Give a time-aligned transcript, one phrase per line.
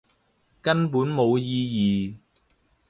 [0.63, 2.17] 根本冇意義